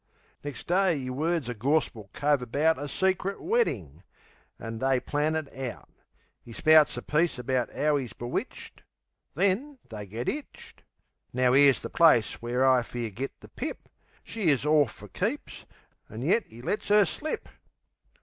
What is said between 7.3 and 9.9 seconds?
about 'ow 'e's bewitched: Then